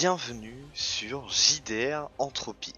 [0.00, 2.76] bienvenue sur JDR Entropie.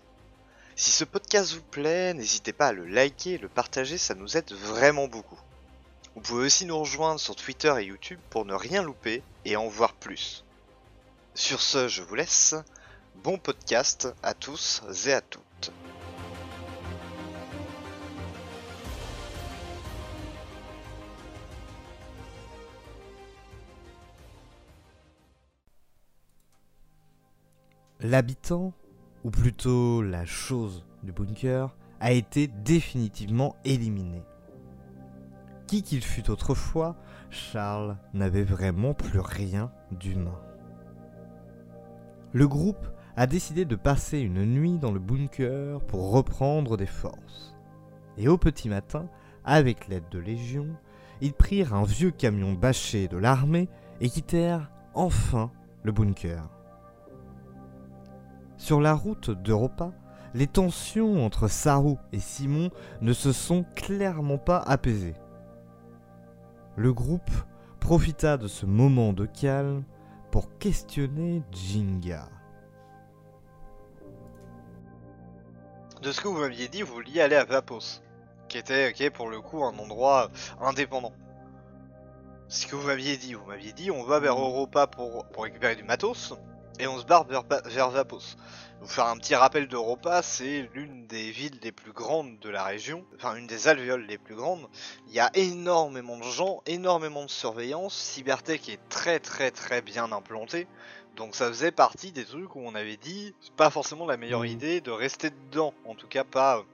[0.74, 4.38] Si ce podcast vous plaît, n'hésitez pas à le liker et le partager, ça nous
[4.38, 5.38] aide vraiment beaucoup.
[6.14, 9.68] Vous pouvez aussi nous rejoindre sur Twitter et YouTube pour ne rien louper et en
[9.68, 10.46] voir plus.
[11.34, 12.54] Sur ce, je vous laisse.
[13.16, 15.49] Bon podcast à tous et à toutes.
[28.02, 28.72] L'habitant,
[29.24, 34.22] ou plutôt la chose du bunker, a été définitivement éliminé.
[35.66, 36.96] Qui qu'il fût autrefois,
[37.28, 40.40] Charles n'avait vraiment plus rien d'humain.
[42.32, 47.54] Le groupe a décidé de passer une nuit dans le bunker pour reprendre des forces.
[48.16, 49.10] Et au petit matin,
[49.44, 50.68] avec l'aide de Légion,
[51.20, 53.68] ils prirent un vieux camion bâché de l'armée
[54.00, 55.50] et quittèrent enfin
[55.82, 56.48] le bunker.
[58.60, 59.90] Sur la route d'Europa,
[60.34, 65.14] les tensions entre Saru et Simon ne se sont clairement pas apaisées.
[66.76, 67.30] Le groupe
[67.80, 69.82] profita de ce moment de calme
[70.30, 72.28] pour questionner Jinga.
[76.02, 78.02] De ce que vous m'aviez dit, vous vouliez aller à Vapos,
[78.50, 80.28] qui était, pour le coup un endroit
[80.60, 81.14] indépendant.
[82.48, 85.82] Ce que vous m'aviez dit, vous m'aviez dit, on va vers Europa pour récupérer du
[85.82, 86.34] matos,
[86.80, 88.36] et on se barre vers, vers Vapos.
[88.80, 92.64] Vous faire un petit rappel d'Europa, c'est l'une des villes les plus grandes de la
[92.64, 94.66] région, enfin une des alvéoles les plus grandes.
[95.08, 97.94] Il y a énormément de gens, énormément de surveillance.
[97.94, 100.66] Cybertech est très très très bien implanté.
[101.16, 104.46] Donc ça faisait partie des trucs où on avait dit, c'est pas forcément la meilleure
[104.46, 106.64] idée de rester dedans, en tout cas pas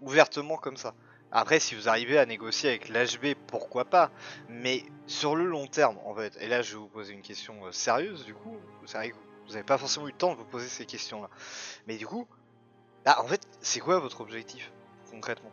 [0.00, 0.94] ouvertement comme ça.
[1.32, 4.10] Après, si vous arrivez à négocier avec l'HB, pourquoi pas?
[4.48, 7.66] Mais sur le long terme, en fait, et là je vais vous poser une question
[7.66, 9.16] euh, sérieuse du coup, c'est vrai que
[9.52, 11.28] vous n'avez pas forcément eu le temps de vous poser ces questions-là.
[11.86, 12.26] Mais du coup,
[13.04, 14.72] là, en fait, c'est quoi votre objectif,
[15.10, 15.50] concrètement?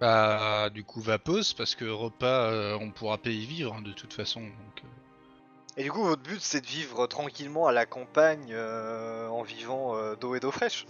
[0.00, 3.92] Bah, du coup, Vapos, parce que repas, euh, on pourra pas y vivre hein, de
[3.92, 4.40] toute façon.
[4.40, 4.88] Donc, euh.
[5.76, 9.96] Et du coup, votre but, c'est de vivre tranquillement à la campagne euh, en vivant
[9.96, 10.86] euh, d'eau et d'eau fraîche?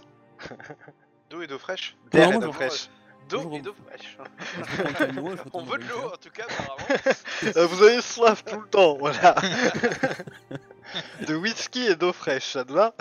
[1.31, 1.97] D'eau et d'eau fraîche?
[2.11, 2.89] D'air et d'eau fraîche.
[3.29, 4.17] D'eau et d'eau fraîche.
[5.53, 6.87] On veut de le l'eau en tout cas, apparemment.
[7.57, 9.35] Euh, vous avez soif tout le temps, voilà
[11.27, 12.93] De whisky et d'eau fraîche, ça te va?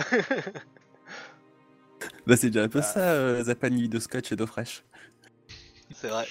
[2.26, 2.82] Bah, c'est déjà un peu Ah.
[2.82, 4.84] ça, euh, Zapani de scotch et d'eau fraîche.
[5.94, 6.24] C'est vrai.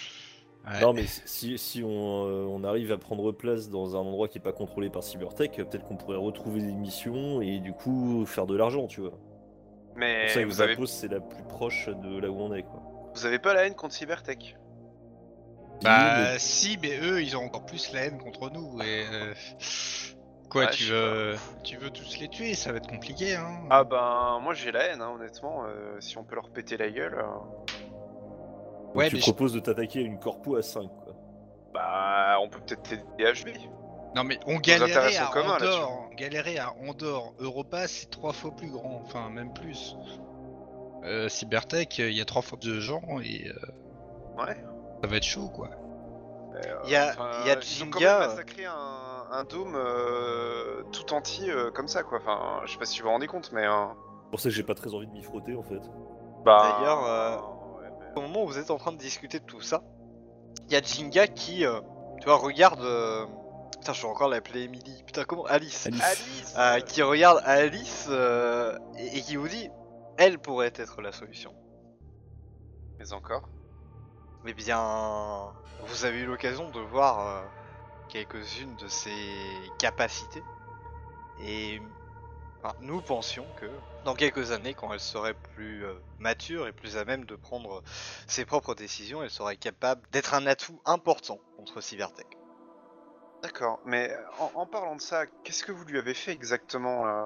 [0.65, 0.79] Ouais.
[0.81, 4.37] Non, mais si, si on, euh, on arrive à prendre place dans un endroit qui
[4.37, 8.45] est pas contrôlé par Cybertech, peut-être qu'on pourrait retrouver des missions et du coup faire
[8.45, 9.19] de l'argent, tu vois.
[9.95, 12.53] C'est Mais pour ça que vous avez, c'est la plus proche de là où on
[12.53, 12.80] est, quoi.
[13.13, 14.55] Vous avez pas la haine contre Cybertech?
[15.83, 18.79] Bah, si, mais eux, ils ont encore plus la haine contre nous.
[18.83, 19.33] Et euh,
[20.49, 23.35] quoi, Ouais, tu je sais veux, tu veux tous les tuer Ça va être compliqué,
[23.35, 23.61] hein.
[23.71, 25.63] Ah ben, moi j'ai la haine, hein, honnêtement.
[25.65, 29.53] euh, si on peut leur péter la gueule, euh, Donc Ouais, tu mais je- proposes
[29.53, 31.15] de t'attaquer à une corpo à 5, quoi.
[31.73, 33.49] bah on peut peut-être aider HB.
[34.15, 35.55] Non, mais on intérêts galérait sont à communs.
[35.55, 36.07] Andorre.
[36.11, 37.33] On galérait à Andorre.
[37.39, 39.01] Europa, c'est trois fois plus grand.
[39.05, 39.95] Enfin, même plus.
[41.03, 44.55] Euh, Cybertech, il y a trois fois plus de gens et euh, Ouais.
[45.01, 45.69] ça va être chaud, quoi.
[46.85, 49.43] Il y a, Enfin, il y a ils ont quand Jinga, même massacré un, un
[49.45, 52.19] dôme euh, tout entier euh, comme ça, quoi.
[52.21, 53.65] Enfin, je sais pas si vous vous rendez compte, mais.
[53.65, 53.85] euh,
[54.25, 55.81] C'est pour ça que j'ai pas très envie de m'y frotter, en fait.
[56.45, 57.35] bah, D'ailleurs, euh,
[57.81, 59.81] ouais, mais- au moment où vous êtes en train de discuter de tout ça,
[60.67, 61.79] il y a Jinga qui, euh,
[62.19, 62.81] tu vois, regarde...
[62.81, 63.25] euh,
[63.79, 65.01] Putain, je vais encore l'appeler Emily.
[65.07, 66.03] Putain, comment Alice Alice.
[66.03, 69.71] Alice Euh, qui regarde Alice euh, et, et qui vous dit,
[70.21, 71.51] elle pourrait être la solution.
[72.99, 73.49] Mais encore.
[74.45, 77.43] Eh bien, vous avez eu l'occasion de voir euh,
[78.07, 79.11] quelques-unes de ses
[79.79, 80.43] capacités.
[81.39, 81.81] Et
[82.59, 83.65] enfin, nous pensions que
[84.05, 87.81] dans quelques années, quand elle serait plus euh, mature et plus à même de prendre
[88.27, 92.27] ses propres décisions, elle serait capable d'être un atout important contre Cybertech.
[93.41, 97.25] D'accord, mais en, en parlant de ça, qu'est-ce que vous lui avez fait exactement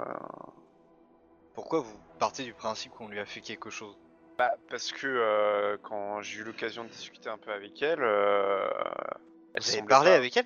[1.54, 3.98] Pourquoi vous partez du principe qu'on lui a fait quelque chose
[4.38, 8.68] Bah, parce que euh, quand j'ai eu l'occasion de discuter un peu avec elle, euh,
[9.54, 10.46] elle Vous avez parlé pas- avec elle?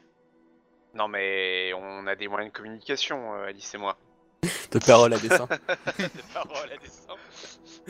[0.94, 3.98] Non, mais on a des moyens de communication, euh, Alice et moi.
[4.72, 5.48] De parole à dessin.
[5.48, 7.14] des paroles à dessin.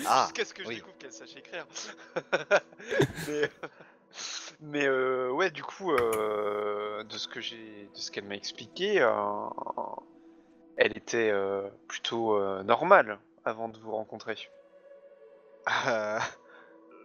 [0.05, 0.75] Ah, Jusqu'à ce que je oui.
[0.75, 1.65] découvre qu'elle sache écrire?
[3.27, 3.49] mais
[4.61, 8.99] mais, euh, ouais, du coup, euh, de ce que j'ai, de ce qu'elle m'a expliqué,
[9.01, 9.11] euh,
[10.75, 14.35] elle était euh, plutôt euh, normale avant de vous rencontrer.
[15.87, 16.19] Euh,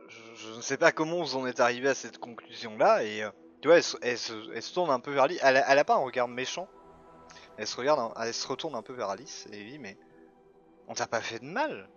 [0.08, 3.22] je, je ne sais pas comment vous en êtes arrivé à cette conclusion là et
[3.22, 5.56] euh, tu vois elle, se- elle se, elle se tourne un peu vers lui elle,
[5.56, 6.68] a- pas un regard méchant
[7.56, 9.98] Elle se regarde, un- elle se retourne un peu vers Alice et lui dit mais
[10.86, 11.88] on t'a pas fait de mal.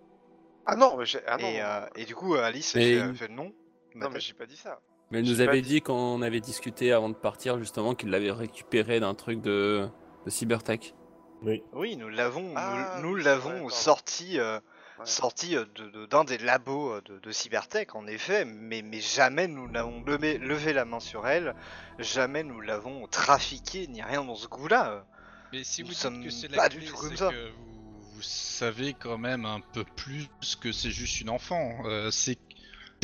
[0.65, 1.05] Ah non, mais.
[1.27, 3.51] Ah non, et, euh, et du coup Alice elle Mais fait, fait non.
[3.95, 4.79] non, mais j'ai pas dit ça.
[5.11, 8.09] Mais elle nous avait dit- dit quand on avait discuté avant de partir justement qu'il
[8.09, 9.87] l'avait récupéré d'un truc de,
[10.25, 10.93] de cybertech.
[11.41, 11.63] Oui.
[11.73, 14.59] Oui, nous l'avons, Ah, nous, l'avons sorti, euh,
[14.97, 15.05] Ouais.
[15.05, 18.99] sorti euh, de- de- d'un des labos euh, de, de Cybertech, en effet, mais, mais
[18.99, 21.53] jamais nous n'avons levé, levé la main sur elle,
[21.99, 25.05] jamais nous l'avons trafiqué, ni rien dans ce goût-là.
[25.53, 27.29] Mais si Nous vous sommes dites que c'est pas la du clé, tout comme ça.
[27.29, 30.27] que vous, vous savez quand même un peu plus
[30.59, 31.83] que c'est juste une enfant.
[31.85, 32.39] Euh, c'est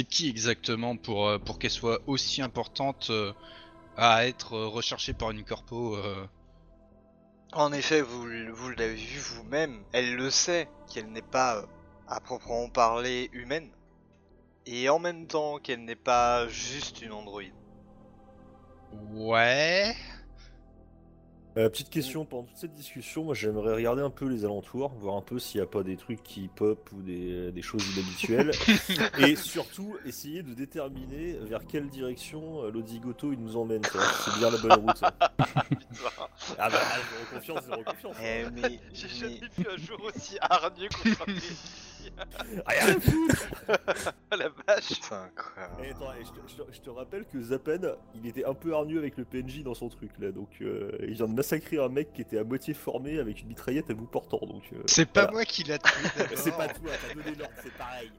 [0.09, 3.31] qui exactement pour, pour qu'elle soit aussi importante euh,
[3.95, 6.25] à être recherchée par une corpo euh,
[7.55, 11.65] En effet, vous, l'avez vu vous-même, elle le sait qu'elle n'est pas, euh,
[12.07, 13.69] à proprement parler, humaine,
[14.65, 17.53] et en même temps qu'elle n'est pas juste une androïde.
[19.11, 19.95] Ouais.
[21.55, 25.15] Euh, petite question, pendant toute cette discussion, moi j'aimerais regarder un peu les alentours, voir
[25.17, 28.49] un peu s'il n'y a pas des trucs qui pop ou des, des choses inhabituelles.
[29.19, 33.83] et surtout, essayer de déterminer vers quelle direction euh, l'Odigoto il nous emmène.
[33.85, 35.01] C'est bien la bonne route.
[36.59, 38.15] Ah bah, zéro confiance, zéro confiance.
[38.21, 41.33] Eh, mais, J'ai mais- jamais vu un jour aussi hargneux contre un.
[42.65, 43.47] Rien à foutre
[44.31, 44.87] Ah la vache.
[44.89, 45.83] Putain, quoi.
[45.85, 48.53] Et attends, et je, te, je te- je te rappelle que Zapen, il était un
[48.53, 51.77] peu hargneux avec le PNJ dans son truc là, donc euh, il vient de massacrer
[51.77, 54.63] un mec qui était à moitié formé avec une mitraillette à bout portant, donc...
[54.73, 55.91] euh, C'est pas moi qui l'a tué.
[56.35, 58.11] C'est pas toi, t'as donné l'ordre, c'est pareil.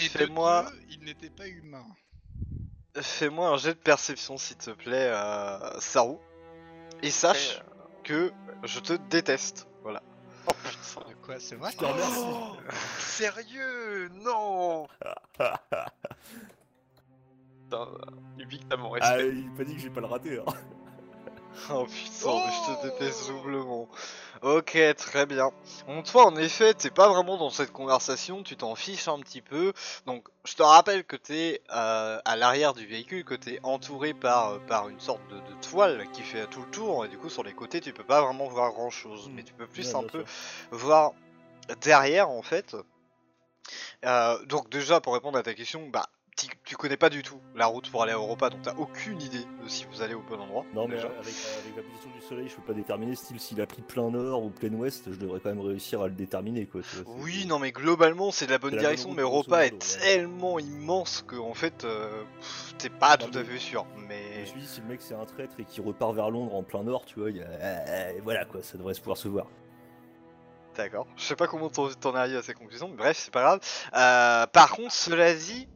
[0.00, 1.84] Et de Fais-moi deux, il n'était pas humain.
[2.96, 6.16] Fais-moi un jet de perception s'il te plaît, euh, Saru.
[7.02, 8.32] Et sache Après, que
[8.64, 9.66] je te déteste.
[10.46, 11.08] Oh putain.
[11.08, 12.18] De quoi, c'est vrai Je te remercie.
[12.18, 12.56] Oh,
[12.98, 14.08] sérieux?
[14.10, 14.86] Non
[17.64, 17.88] Putain,
[18.38, 19.28] évidemment, Ah, respect.
[19.36, 20.38] il m'a dit que j'ai pas le raté.
[20.38, 20.44] Hein.
[21.70, 23.88] Oh putain, mais je te Oh déteste doublement.
[24.42, 25.50] Ok, très bien.
[25.86, 29.40] Bon, toi, en effet, t'es pas vraiment dans cette conversation, tu t'en fiches un petit
[29.42, 29.72] peu.
[30.06, 34.52] Donc, je te rappelle que t'es euh, à l'arrière du véhicule, que t'es entouré par,
[34.52, 37.28] euh, par une sorte de, de toile qui fait tout le tour, et du coup,
[37.30, 39.28] sur les côtés, tu peux pas vraiment voir grand chose.
[39.28, 39.32] Mm.
[39.34, 40.26] Mais tu peux plus Ouais, un peu sûr.
[40.72, 41.12] voir
[41.82, 42.74] derrière en fait.
[44.04, 47.40] Euh, donc déjà pour répondre à ta question, bah tu, tu connais pas du tout
[47.54, 50.22] la route pour aller à Europa, donc t'as aucune idée de si vous allez au
[50.22, 50.64] bon endroit.
[50.74, 51.08] Non, mais déjà.
[51.08, 51.34] avec,
[51.64, 53.14] avec la position du soleil, je peux pas déterminer.
[53.14, 56.08] Style, s'il a pris plein nord ou plein ouest, je devrais quand même réussir à
[56.08, 56.66] le déterminer.
[56.66, 56.80] Quoi,
[57.18, 59.78] Oui, non mais globalement c'est de la bonne la direction, mais Europa est ouais.
[59.78, 62.24] tellement immense que en fait euh,
[62.78, 63.86] t'es pas Non, tout à fait sûr.
[63.96, 66.30] Je Mais me suis dit, si le mec c'est un traître et qu'il repart vers
[66.30, 67.46] Londres en plein nord, tu vois, il y a...
[67.46, 69.46] euh, voilà quoi, ça devrait se pouvoir se voir.
[70.76, 71.06] D'accord.
[71.16, 73.42] Je sais pas comment t'en t'en es arrivé à ces conclusions, mais bref, c'est pas
[73.42, 73.60] grave.
[73.94, 75.68] Euh, par contre, cela dit,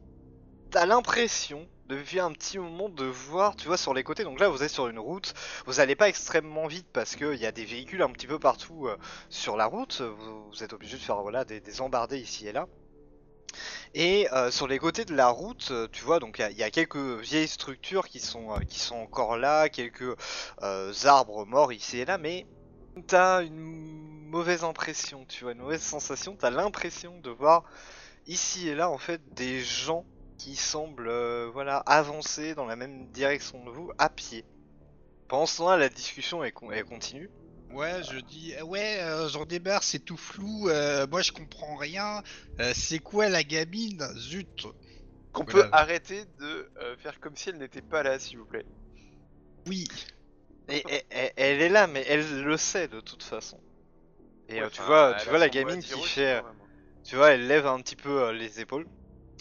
[0.71, 4.23] t'as l'impression, depuis un petit moment, de voir, tu vois, sur les côtés.
[4.23, 5.33] Donc là, vous êtes sur une route,
[5.65, 8.87] vous allez pas extrêmement vite parce qu'il y a des véhicules un petit peu partout
[8.87, 8.97] euh,
[9.29, 10.01] sur la route.
[10.01, 11.81] Vous, vous êtes obligé de faire voilà, des, des
[12.19, 12.67] ici et là.
[13.93, 16.71] Et euh, sur les côtés de la route, euh, tu vois, donc il y a-
[16.71, 20.15] quelques vieilles structures qui sont, qui sont encore là, quelques
[21.05, 22.45] arbres morts ici et là, mais
[23.07, 23.55] t'as une
[24.29, 27.63] mauvaise impression, tu vois, une mauvaise sensation, t'as l'impression de voir
[28.27, 30.05] ici et là en fait des gens
[30.37, 34.45] qui semblent euh, voilà avancer dans la même direction de vous à pied.
[35.27, 37.29] Pendant ce temps-là, la discussion con- elle continue.
[37.71, 41.75] Ouais, je dis, euh, ouais, euh, j'en débarque, c'est tout flou, euh, moi je comprends
[41.75, 42.23] rien.
[42.59, 44.07] Euh, c'est quoi la gamine?
[44.15, 44.67] Zut
[45.33, 45.65] Qu'on Voilà.
[45.65, 48.65] peut arrêter de euh, faire comme si elle n'était pas là, s'il vous plaît.
[49.67, 49.85] Oui.
[50.69, 50.83] Et,
[51.35, 53.59] elle est là, mais elle le sait de toute façon.
[54.49, 56.41] Et euh, Ouais, tu vois, tu vois la gamine qui fait,
[57.03, 58.85] tu vois, elle lève un petit peu euh, les épaules.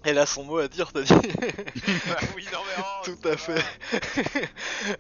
[0.07, 1.13] Elle a son mot à dire, t'as dit.
[1.13, 3.63] Bah oui, non mais oh, Tout à fait.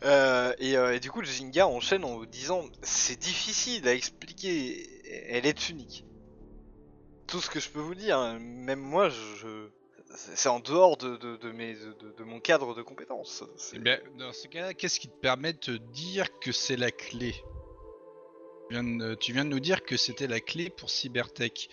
[0.02, 3.94] Euh, et, euh, et du coup, le Jinga enchaîne en vous disant c'est difficile à
[3.94, 4.84] expliquer.
[5.28, 6.04] Elle est unique.
[7.28, 9.68] Tout ce que je peux vous dire, hein, même moi, je,
[10.14, 13.44] c'est en dehors de, de, de mes, de, de mon cadre de compétences.
[13.56, 16.76] C'est- Eh bien, dans ce cas-là, qu'est-ce qui te permet de te dire que c'est
[16.76, 17.32] la clé?
[18.68, 21.68] Tu viens, de, tu viens de nous dire que c'était la clé pour Cybertech.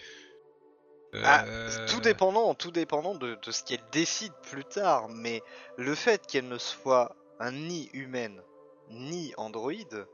[1.23, 5.43] Ah, Euh, Tout dépendant, tout dépendant de, de ce qu'elle décide plus tard, mais
[5.77, 8.41] le fait qu'elle ne soit un ni humaine
[8.89, 10.05] ni androïde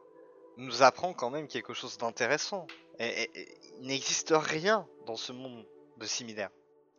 [0.58, 2.68] nous apprend quand même quelque chose d'intéressant.
[3.00, 5.66] Et- et- et il n'existe rien dans ce monde
[5.98, 6.50] de similaire.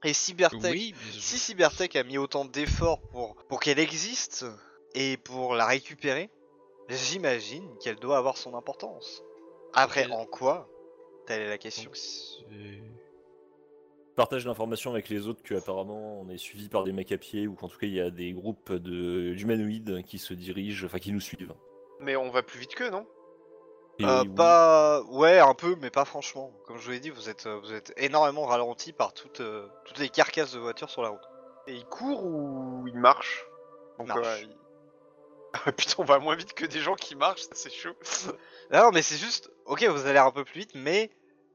[0.02, 4.46] Et Cybertech, Oui, mais je- si Cybertech a mis autant d'efforts pour, pour qu'elle existe
[4.94, 6.30] et pour la récupérer,
[6.88, 9.22] j'imagine qu'elle doit avoir son importance.
[9.74, 10.68] Après, en quoi?
[11.26, 11.90] Telle est la question.
[11.90, 11.96] donc
[14.16, 17.46] partage l'information avec les autres que apparemment on est suivi par des mecs à pied
[17.46, 20.98] ou qu'en tout cas il y a des groupes de d'humanoïdes qui se dirigent, enfin
[20.98, 21.54] qui nous suivent.
[22.00, 23.06] Mais on va plus vite qu'eux, non?
[24.02, 24.28] Euh, oui.
[24.34, 26.50] pas, ouais, un peu, mais pas franchement.
[26.66, 29.98] Comme je vous l'ai dit, vous êtes, vous êtes énormément ralenti par toutes, euh, toutes
[29.98, 31.20] les carcasses de voitures sur la route.
[31.66, 33.44] Et il court ou il marche
[33.98, 34.20] Donc, Marche.
[34.26, 34.38] euh,
[35.66, 37.94] il- putain, on va moins vite que des gens qui marchent, ça c'est chaud.
[38.72, 41.10] Non, mais c'est juste, ok, vous allez un peu plus vite, mais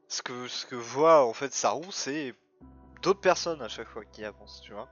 [0.06, 2.34] ce que, ce que voit en fait Saru, c'est
[3.02, 4.88] d'autres personnes à chaque fois qui avancent, tu vois.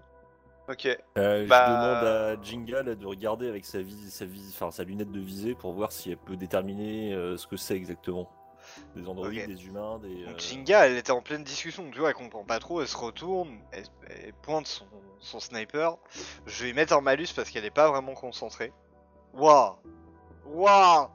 [0.68, 0.86] ok.
[1.18, 4.70] Euh, Bah- Je demande à Jinga là, de regarder avec sa, vis- sa, vis- enfin,
[4.70, 8.30] sa lunette de visée pour voir si elle peut déterminer euh, ce que c'est exactement.
[8.96, 10.24] Des androïdes, des humains, des.
[10.24, 12.88] Donc euh, Jinga, elle était en pleine discussion, tu vois, elle comprend pas trop, elle
[12.88, 14.86] se retourne, elle, elle pointe son,
[15.20, 15.98] son sniper.
[16.46, 18.72] Je vais lui mettre un malus parce qu'elle est pas vraiment concentrée.
[19.34, 19.74] Waouh
[20.46, 21.08] Waouh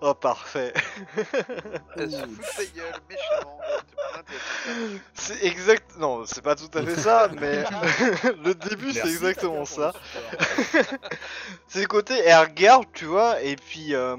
[0.00, 0.72] Oh parfait
[1.96, 3.60] Elle se fout de ta gueule, méchamment.
[3.62, 5.96] T'es plein, t'es- t'es- C'est exact...
[5.98, 7.64] Non, c'est pas tout à fait ça, mais
[8.44, 9.92] le début c'est exactement ça.
[11.68, 14.16] C'est le côté, elle regarde, tu vois, et puis euh,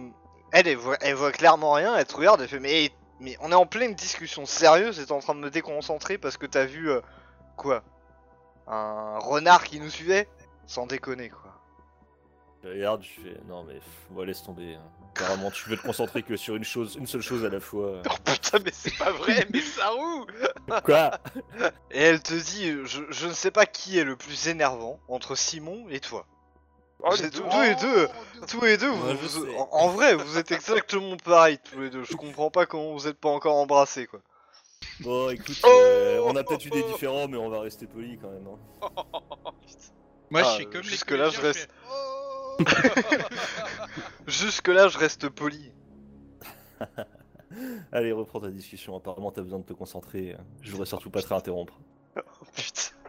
[0.51, 3.51] elle, elle voit, elle voit clairement rien, elle te regarde, elle fait mais, mais on
[3.51, 6.65] est en pleine discussion sérieuse et t'es en train de me déconcentrer parce que t'as
[6.65, 7.01] vu, euh,
[7.57, 7.83] quoi
[8.67, 10.27] Un renard qui nous suivait?
[10.65, 11.52] Sans déconner, quoi.
[12.63, 14.75] Je regarde, je fais non mais pff, ouais, laisse tomber.
[14.75, 14.83] hein.
[15.15, 18.01] Carrément, tu veux te concentrer que sur une chose, une seule chose à la fois.
[18.09, 20.25] Oh putain, mais c'est pas vrai, mais Saru
[20.83, 21.11] Quoi?
[21.91, 25.35] Et elle te dit, je, je ne sais pas qui est le plus énervant entre
[25.35, 26.25] Simon et toi.
[27.05, 27.41] Oh, les deux.
[27.41, 28.07] tous les deux,
[28.47, 32.03] tous les deux, Moi, vous- en, en vrai, vous êtes exactement pareil tous les deux.
[32.05, 34.21] Je comprends pas comment vous êtes pas encore embrassés, quoi.
[35.01, 38.17] Bon, écoute, Oh euh, on a peut-être eu des différents, mais on va rester poli
[38.17, 38.47] quand même.
[38.47, 38.89] hein.
[40.29, 41.67] Moi, Ah, je fais comme les jusque-là, je reste- fais,
[42.65, 45.71] Oh Jusque là, je reste poli.
[47.91, 48.95] Allez, reprends ta discussion.
[48.95, 50.35] Apparemment, t'as besoin de te concentrer.
[50.61, 51.79] Je voudrais surtout pas te réinterrompre.
[52.55, 53.02] Putain.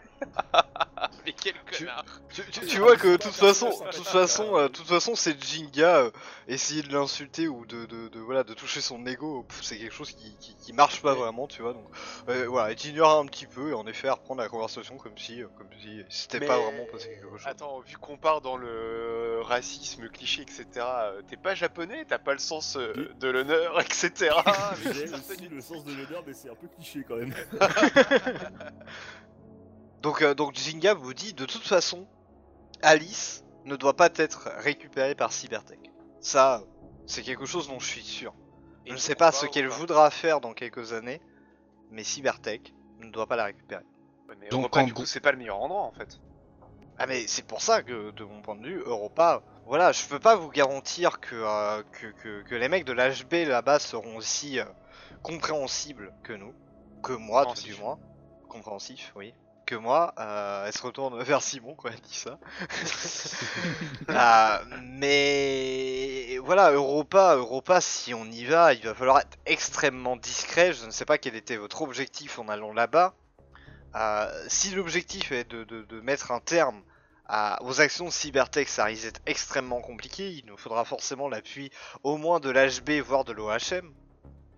[1.27, 4.69] Mais quel Tu- connard Tu, tu- tu vois que de toute façon, toute façon, euh,
[4.69, 6.11] toute façon, c'est Jinga euh,
[6.49, 9.95] essayer de l'insulter ou de, de, de- voilà de toucher son ego, pff, c'est quelque
[9.95, 11.73] chose qui, qui, qui marche pas vraiment, tu vois.
[11.73, 11.87] Donc
[12.29, 15.17] euh, voilà, il t'ignore un petit peu et en effet, elle reprend la conversation comme
[15.17, 17.43] si, euh, comme si c'était pas Mais- vraiment passé quelque chose.
[17.47, 22.33] Attends, vu qu'on part dans le racisme, cliché, etc., euh, t'es pas japonais, t'as pas
[22.33, 23.09] le sens euh, Oui.
[23.21, 24.13] de l'honneur, etc.
[24.83, 27.35] J'ai aussi le sens de l'honneur, mais c'est un peu cliché quand même.
[30.05, 32.07] Donc, euh, donc Jinga vous dit de toute façon,
[32.83, 35.81] Alice ne doit pas être récupérée par Cybertech.
[36.21, 36.63] Ça,
[37.07, 38.35] c'est quelque chose dont je suis sûr.
[38.85, 41.23] Je ne sais pas ce qu'elle voudra faire dans quelques années,
[41.91, 43.85] mais Cybertech ne doit pas la récupérer.
[44.39, 46.21] Mais Donc, Europa, en du coup, c'est pas le meilleur endroit en fait.
[46.99, 50.21] Ah mais c'est pour ça que de mon point de vue, Europa, voilà, je peux
[50.21, 54.61] pas vous garantir que, euh, que, que, que les mecs de l'HB là-bas seront aussi
[54.61, 54.67] euh,
[55.23, 56.53] compréhensibles que nous,
[57.03, 57.99] que moi tout du moins,
[58.49, 59.33] compréhensifs, oui,
[59.65, 60.15] que moi.
[60.19, 62.39] Euh, elle se retourne vers Simon quand elle dit ça.
[64.11, 70.73] Euh, mais voilà, Europa, Europa, si on y va, il va falloir être extrêmement discret.
[70.73, 73.15] Je ne sais pas quel était votre objectif en allant là-bas.
[73.97, 76.83] Euh, si l'objectif est de, de- de mettre un terme
[77.27, 80.31] à, aux actions de Cybertech, ça risque d'être extrêmement compliqué.
[80.31, 81.71] Il nous faudra forcément l'appui
[82.03, 83.93] au moins de l'HB, voire de l'OHM.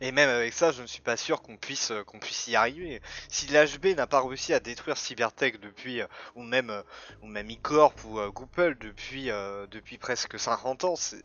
[0.02, 2.54] Et même avec ça, je ne suis pas sûr qu'on puisse, euh, qu'on puisse y
[2.56, 3.00] arriver.
[3.30, 6.82] Si l'HB n'a pas réussi à détruire Cybertech depuis, euh, ou même, euh,
[7.22, 9.26] ou même E-Corp ou Google depuis,
[9.70, 11.22] depuis presque 50 ans, c'est-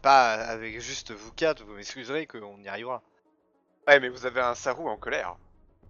[0.00, 3.02] pas avec juste vous quatre, vous m'excuserez, qu'on y arrivera.
[3.86, 5.36] Ouais, mais vous avez un Saru en colère.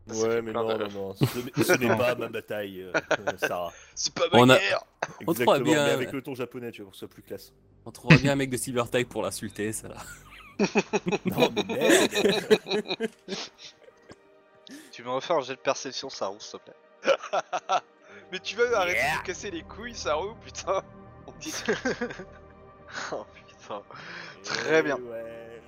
[0.08, 1.14] Ça, Ouais, mais non, de- non, non.
[1.14, 2.92] Ce n'est- pas ma bataille, euh,
[3.38, 3.72] Sarah.
[3.94, 4.84] C'est pas ma On a- guerre
[5.26, 7.08] On trouvera Exactement, bien- mais avec le ton japonais, tu vois, pour que ce soit
[7.08, 7.52] plus classe.
[7.86, 9.96] On trouvera bien un mec de Cybertech pour l'insulter, ça là.
[11.26, 13.08] Non, mais merde
[14.92, 16.74] Tu me refais un jet de perception, Saru, s'il te plaît.
[18.32, 20.82] Mais tu vas arrêter de me casser les couilles, Saru, putain
[21.26, 21.52] On dit-
[23.12, 23.82] oh putain.
[24.42, 24.96] Très bien.
[24.96, 25.60] Ouais.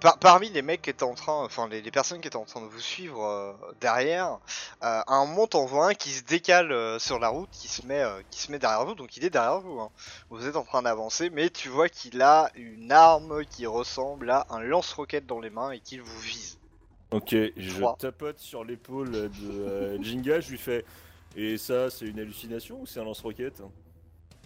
[0.00, 2.44] Par- parmi les mecs qui étaient en train, enfin les, les personnes qui étaient en
[2.44, 4.36] train de vous suivre euh, derrière, euh,
[4.80, 7.86] à un moment t'en vois un qui se décale euh, sur la route, qui se
[7.86, 9.80] met, qui se met derrière vous, donc il est derrière vous.
[9.80, 9.90] hein.
[10.30, 14.46] Vous êtes en train d'avancer, mais tu vois qu'il a une arme qui ressemble à
[14.50, 16.58] un lance-roquette dans les mains et qu'il vous vise.
[17.10, 20.84] Ok, je tapote sur l'épaule de Jinga, je lui fais.
[21.36, 23.62] Et ça, c'est une hallucination ou c'est un lance-roquette?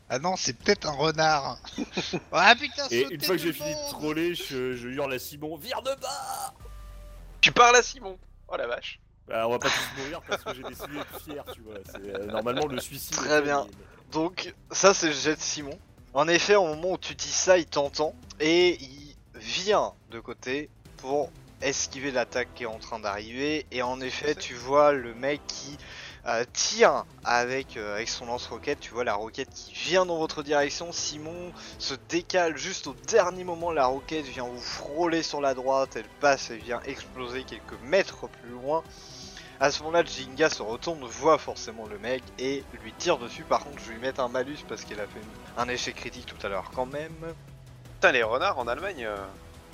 [0.08, 1.58] Ah non, c'est peut-être un renard.
[2.32, 5.56] ah putain, Et une fois que j'ai fini de troller, je, je hurle à Simon
[5.56, 6.54] Vire de bas
[7.40, 8.16] Tu parles à Simon
[8.48, 11.44] Oh la vache Bah, on va pas tous mourir parce que j'ai décidé d'être fier,
[11.52, 11.74] tu vois.
[11.84, 13.16] C'est euh, normalement le suicide.
[13.16, 13.66] Très bien.
[14.12, 15.76] Donc ça c'est le jet de Simon.
[16.14, 20.70] En effet, au moment où tu dis ça, il t'entend et il vient de côté
[20.98, 21.30] pour
[21.62, 23.66] esquiver l'attaque qui est en train d'arriver.
[23.72, 25.76] Et en effet, tu vois le mec qui
[26.26, 28.80] euh, tire avec, euh, avec son lance-roquette.
[28.80, 30.92] Tu vois la roquette qui vient dans votre direction.
[30.92, 33.70] Simon se décale juste au dernier moment.
[33.70, 35.96] La roquette vient vous frôler sur la droite.
[35.96, 38.82] Elle passe et vient exploser quelques mètres plus loin.
[39.58, 43.42] À ce moment-là, Jinga se retourne, voit forcément le mec et lui tire dessus.
[43.42, 45.22] Par contre, je lui mettre un malus parce qu'elle a fait
[45.56, 47.14] un échec critique tout à l'heure quand même.
[47.94, 49.06] Putain, les renards en Allemagne.
[49.06, 49.16] euh,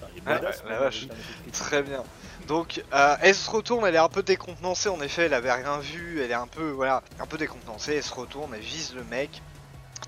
[0.03, 1.03] Putain, il est Ouais, badass, ouais, mais la il vache.
[1.11, 1.53] a un effet critique.
[1.53, 2.05] Très bien.
[2.47, 4.89] Donc, euh, elle se retourne, elle est un peu décontenancée.
[4.89, 6.21] En effet, elle avait rien vu.
[6.23, 7.95] Elle est un peu, voilà, un peu décontenancée.
[7.97, 9.43] Elle se retourne, elle vise le mec,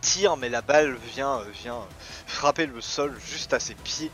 [0.01, 1.81] tire, mais la balle vient, euh, vient
[2.27, 4.11] frapper le sol juste à ses pieds.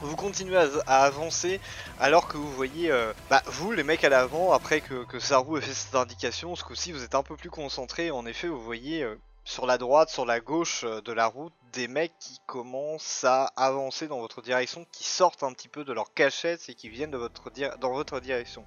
[0.00, 1.60] Vous continuez à, à avancer
[2.00, 5.58] alors que vous voyez, euh, bah, vous les mecs à l'avant, après que, que Saru
[5.58, 8.10] ait fait cette indication, ce coup-ci vous êtes un peu plus concentrés.
[8.10, 11.52] En effet, vous voyez euh, sur la droite, sur la gauche euh, de la route,
[11.72, 15.92] des mecs qui commencent à avancer dans votre direction, qui sortent un petit peu de
[15.92, 18.64] leur cachette et qui viennent de votre di- dans votre direction.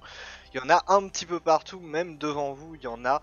[0.52, 3.22] Il y en a un petit peu partout, même devant vous, il y en a.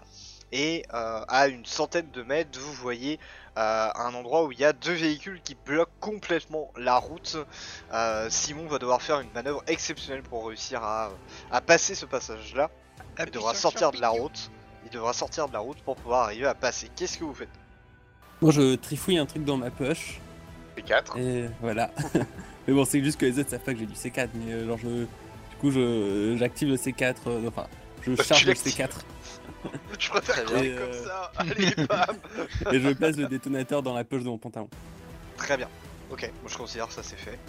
[0.51, 3.19] Et euh, à une centaine de mètres, vous voyez
[3.57, 7.37] euh, un endroit où il y a deux véhicules qui bloquent complètement la route.
[7.91, 11.09] Euh, Simon va devoir faire une manœuvre exceptionnelle pour réussir à,
[11.51, 12.69] à passer ce passage-là.
[13.19, 14.51] Il devra sortir de la route.
[14.85, 16.87] Il devra sortir de la route pour pouvoir arriver à passer.
[16.95, 17.49] Qu'est-ce que vous faites?
[18.43, 20.19] Moi, je trifouille un truc dans ma poche.
[20.77, 21.17] P4.
[21.17, 21.91] Et voilà.
[22.67, 24.27] mais bon, c'est juste que les autres savent pas que j'ai du C4.
[24.33, 24.87] Mais euh, genre, je...
[24.89, 25.07] du
[25.61, 27.15] coup, je j'active le C4.
[27.27, 27.67] euh, enfin,
[28.01, 28.73] je Tu charge le l'actives.
[28.73, 28.89] C4
[29.97, 31.31] Je préfère comme ça.
[31.37, 32.17] Allez, bam.
[32.73, 34.67] et je place le détonateur dans la poche de mon pantalon.
[35.37, 35.69] Très bien.
[36.11, 37.39] Ok, moi je considère que ça c'est fait.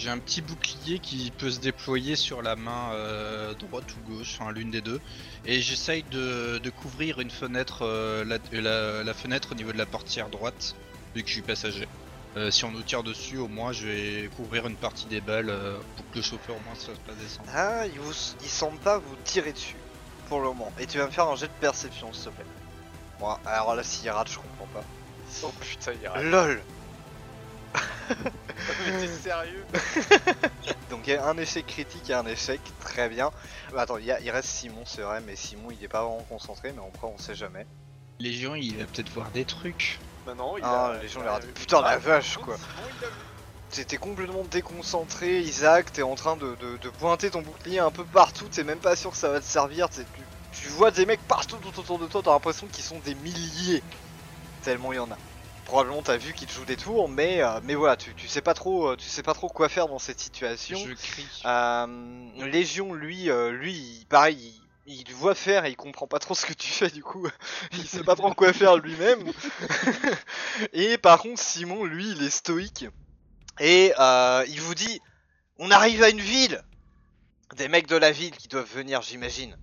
[0.00, 4.38] J'ai un petit bouclier qui peut se déployer sur la main euh, droite ou gauche,
[4.40, 4.98] enfin l'une des deux.
[5.44, 9.76] Et j'essaye de, de couvrir une fenêtre, euh, la, la- la fenêtre au niveau de
[9.76, 10.74] la portière droite,
[11.14, 11.86] vu que je suis passager.
[12.38, 15.50] Euh, si on nous tire dessus, au moins je vais couvrir une partie des balles
[15.50, 17.50] euh, pour que le chauffeur au moins se fasse pas descendre.
[17.54, 19.76] Ah, il, vous, il semble pas vous tirer dessus
[20.30, 20.72] pour le moment.
[20.80, 22.46] Et tu vas me faire un jet de perception s'il te plaît.
[23.18, 24.84] Bon, alors là s'il rate, je comprends pas.
[25.42, 26.22] Oh putain, il rate.
[26.24, 26.62] LOL
[28.86, 29.66] Mais t'es sérieux
[30.90, 33.30] Donc il y a un échec critique et un échec, très bien.
[33.72, 36.02] Bah, attends, il, y a- il reste Simon, c'est vrai, mais Simon il est pas
[36.02, 37.66] vraiment concentré, mais après on sait jamais.
[38.18, 40.00] Les gens, il va peut-être voir des trucs.
[40.26, 41.06] Bah non, il Ah, a...
[41.06, 41.40] gens il a-.
[41.54, 42.56] Putain, la Ah, vache, quoi.
[43.70, 48.04] T'étais complètement déconcentré, Isaac, t'es en train de, de- de pointer ton bouclier un peu
[48.04, 51.06] partout, t'es même pas sûr que ça va te servir, t'es- tu, tu vois des
[51.06, 53.84] mecs partout tout autour de toi, t'as l'impression qu'ils sont des milliers,
[54.62, 55.18] tellement il y en a.
[55.70, 58.42] Probablement t'as vu qu'ils te jouent des tours, mais, euh, mais voilà, tu, tu sais
[58.42, 60.76] pas trop, euh, tu sais pas trop quoi faire dans cette situation.
[60.76, 61.42] Je crie.
[61.44, 66.18] Euh, Légion, lui, euh, lui, il- pareil, il, il voit faire et il comprend pas
[66.18, 67.24] trop ce que tu fais du coup.
[67.72, 69.32] il sait pas trop quoi faire lui-même.
[70.72, 72.86] et par contre, Simon, lui, il est stoïque
[73.60, 75.00] et euh, il vous dit
[75.58, 76.60] on arrive à une ville.
[77.54, 79.56] Des mecs de la ville qui doivent venir, j'imagine.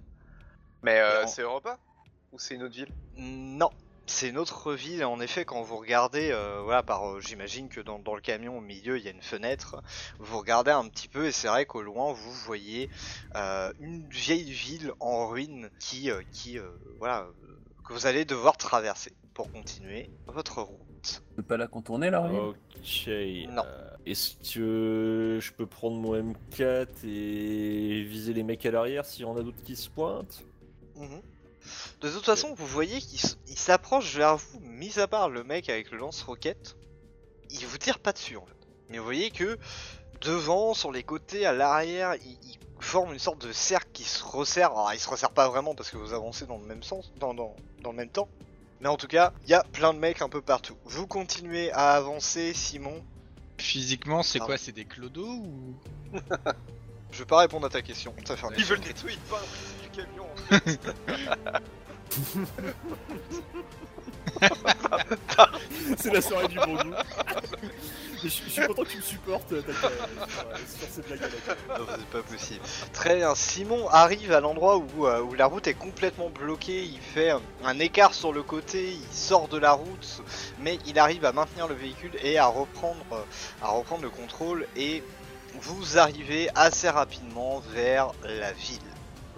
[0.83, 1.77] Mais euh, c'est Europa?
[2.31, 2.93] Ou c'est une autre ville?
[3.17, 3.71] Non.
[4.09, 7.67] C'est une autre ville, et en effet, quand vous regardez, euh, voilà, par, euh, j'imagine
[7.67, 9.81] que dans, dans le camion au milieu il y a une fenêtre,
[10.19, 12.89] vous regardez un petit peu, et c'est vrai qu'au loin vous voyez
[13.35, 17.27] euh, une vieille ville en ruine qui, euh, qui euh, voilà,
[17.85, 21.21] que vous allez devoir traverser pour continuer votre route.
[21.31, 23.07] Je peux pas la contourner là, Ok.
[23.49, 23.63] Non.
[23.65, 29.23] euh, Est-ce que je peux prendre mon M4 et viser les mecs à l'arrière s'il
[29.23, 30.43] y en a d'autres qui se pointent?
[30.95, 31.21] Mhm.
[32.01, 35.43] De toute façon, vous voyez qu'il s- il s'approche vers vous, mis à part le
[35.43, 36.75] mec avec le lance-roquette,
[37.49, 38.53] il vous tire pas dessus en fait.
[38.89, 39.57] Mais vous voyez que
[40.21, 44.23] devant, sur les côtés, à l'arrière, il, il forme une sorte de cercle qui se
[44.23, 44.71] resserre.
[44.71, 47.33] Alors il se resserre pas vraiment parce que vous avancez dans le même sens, dans,
[47.33, 48.29] dans, dans le même temps.
[48.79, 50.77] Mais en tout cas, il y a plein de mecs un peu partout.
[50.85, 53.03] Vous continuez à avancer, Simon.
[53.57, 55.73] Physiquement, c'est quoi C'est des clodos ou?
[57.11, 58.13] Je vais pas répondre à ta question.
[58.27, 59.03] Ça fait un Ils veulent critique.
[59.05, 60.27] nettoyer pas un du camion
[65.97, 66.93] C'est la soirée du bon goût.
[68.23, 72.61] je, suis content que tu me supportes euh, euh, sur, c'est pas possible.
[72.93, 73.35] Très bien.
[73.35, 76.83] Simon arrive à l'endroit où, euh, la route est complètement bloquée.
[76.83, 77.31] Il fait
[77.63, 78.93] un écart sur le côté.
[78.93, 80.21] Il sort de la route,
[80.59, 83.05] mais il arrive à maintenir le véhicule et à reprendre
[84.01, 84.67] le contrôle.
[84.75, 85.03] Et
[85.61, 88.79] vous arrivez assez rapidement vers la ville.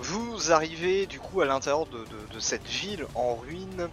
[0.01, 3.89] Vous arrivez du coup à l'intérieur de, cette ville en ruine.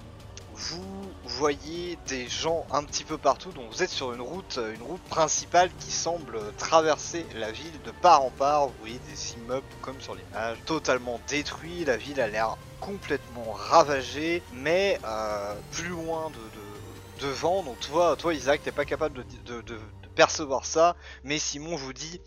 [0.54, 4.82] Vous voyez des gens un petit peu partout, donc vous êtes sur une route, une
[4.82, 8.68] route principale qui semble traverser la ville de part en part.
[8.68, 11.84] Vous voyez des immeubles comme sur l'image, totalement détruits.
[11.84, 17.64] La ville a l'air complètement ravagée, mais euh, plus loin de, de- devant.
[17.64, 19.76] Donc toi, toi Isaac, t'es pas capable de- de
[20.14, 22.20] percevoir ça, mais Simon vous dit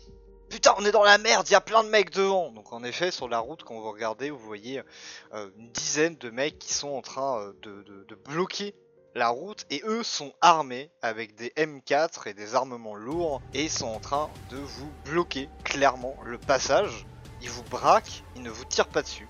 [0.50, 2.50] Putain, on est dans la merde, il y a plein de mecs devant.
[2.50, 4.82] Donc en effet, sur la route, quand vous regardez, vous voyez
[5.32, 8.74] euh, une dizaine de mecs qui sont en train euh, de, de- de bloquer
[9.14, 13.88] la route et eux sont armés avec des M4 et des armements lourds et sont
[13.88, 17.06] en train de vous bloquer clairement le passage.
[17.42, 19.28] Ils vous braquent, ils ne vous tirent pas dessus.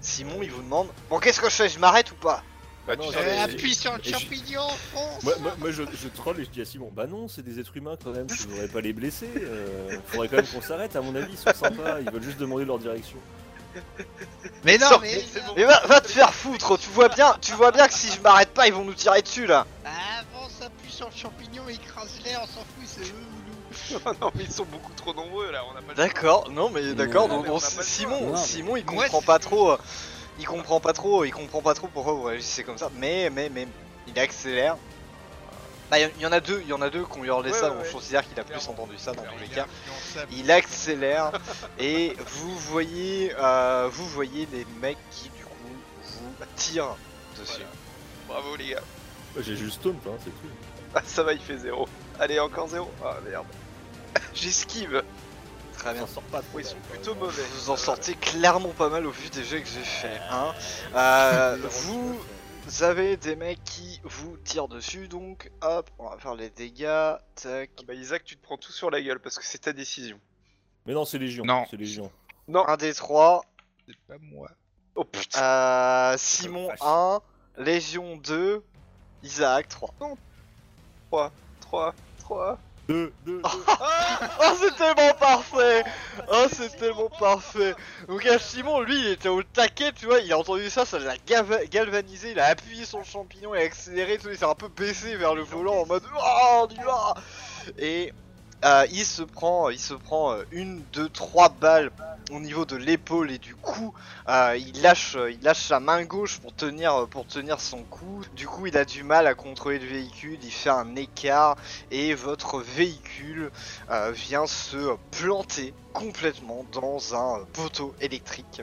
[0.00, 2.42] Simon, il vous demande Bon, qu'est-ce que je fais Je m'arrête ou pas?
[2.86, 6.44] Bah, non, Euh, appuie sur le champignon, fonce Moi, moi- moi, je, je troll et
[6.44, 8.80] je dis à Simon, bah non, c'est des êtres humains quand même, je voudrais pas
[8.80, 9.28] les blesser.
[9.36, 12.38] euh, faudrait quand même qu'on s'arrête, à mon avis, ils sont sympas, ils veulent juste
[12.38, 13.18] demander leur direction.
[14.64, 15.22] Mais non, Sors- mais...
[15.32, 15.52] c'est bon.
[15.56, 18.20] Mais va, va te faire foutre, tu vois bien, tu vois bien que si je
[18.20, 19.66] m'arrête pas, ils vont nous tirer dessus là.
[19.84, 24.14] Avance, appuie sur le champignon, écrase-les, on s'en fout, c'est eux ou nous.
[24.20, 26.94] non, mais ils sont beaucoup trop nombreux là, on a pas le D'accord, non mais
[26.94, 28.20] d'accord, Non, donc mais on bon, a pas le Simon.
[28.32, 29.78] Non, Simon il comprend c'est- pas trop, euh,
[30.40, 33.48] il comprend pas trop, il comprend pas trop pourquoi vous réagissez comme ça, mais mais
[33.50, 33.68] mais
[34.08, 34.76] il accélère.
[35.90, 37.50] Bah il y, y en a deux, il y en a deux qui ont hurlé
[37.50, 37.92] Ouais, ça, ouais, donc je ouais.
[37.94, 39.66] considère qu'il a plus entendu ça dans tous les cas.
[40.30, 41.32] Il accélère
[41.78, 45.50] et vous voyez, euh, vous voyez les mecs qui du coup
[46.04, 46.96] vous tirent
[47.38, 47.62] dessus.
[48.28, 48.40] Voilà.
[48.42, 48.80] Bravo les gars.
[49.34, 50.48] Moi, J'ai juste taunt, hein, c'est tout.
[50.94, 51.88] Ah, ça va, il fait zéro.
[52.18, 52.90] Allez, encore zéro.
[53.04, 53.46] Ah merde.
[54.34, 55.02] J'esquive.
[55.80, 56.06] Très bien.
[56.06, 56.58] Ça sort pas trop.
[56.58, 57.42] Oui, ils sont plutôt mauvais.
[57.54, 60.20] Vous en sortez clairement pas mal au vu des jeux que j'ai fait.
[60.30, 60.54] Hein.
[60.94, 66.50] Euh, vous avez des mecs qui vous tirent dessus, donc hop, on va faire les
[66.50, 67.14] dégâts.
[67.36, 67.70] Tac.
[67.78, 70.18] Ah bah Isaac, tu te prends tout sur la gueule parce que c'est ta décision.
[70.84, 71.44] Mais non, c'est Légion.
[71.44, 71.64] Non.
[71.70, 72.10] C'est Légion.
[72.48, 72.66] Non.
[72.68, 73.44] Un des trois.
[73.86, 74.50] C'est pas moi.
[74.96, 75.40] Oh putain.
[75.40, 76.80] Euh, Simon vache.
[76.82, 77.20] 1,
[77.58, 78.64] Légion 2,
[79.22, 79.94] Isaac 3.
[81.10, 82.58] 3, 3, 3.
[82.90, 85.84] 2, 2, Oh, c'est tellement parfait.
[86.28, 87.76] Oh, c'est tellement parfait.
[88.08, 91.14] Donc, Simon, lui, il était au taquet, tu vois, il a entendu ça, ça l'a
[91.70, 95.36] galvanisé, il a appuyé le champignon et accéléré, tout, il s'est un peu baissé vers
[95.36, 97.14] le volant en mode Oh, on y va.
[97.78, 98.12] Et
[98.64, 101.90] euh, il se prend, euh, une, deux, trois balles
[102.30, 103.94] au niveau de l'épaule et du cou.
[104.28, 107.08] Euh, il lâche, euh, il lâche sa main gauche pour tenir,
[107.58, 108.22] son cou.
[108.36, 110.38] Du coup, il a du mal à contrôler le véhicule.
[110.42, 111.56] Il fait un écart
[111.90, 113.50] et votre véhicule
[114.12, 118.62] vient se planter complètement dans un poteau électrique.